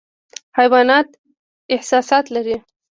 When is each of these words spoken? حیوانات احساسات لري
حیوانات 0.57 1.07
احساسات 1.75 2.25
لري 2.35 2.57